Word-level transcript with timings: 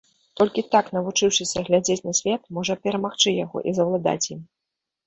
Толькі 0.39 0.63
так 0.75 0.89
навучыўшыся 0.95 1.63
глядзець 1.69 1.99
на 2.09 2.13
свет, 2.23 2.41
можна 2.61 2.79
перамагчы 2.87 3.39
яго 3.45 3.57
і 3.71 3.79
заўладаць 3.79 4.23
ім. 4.35 4.41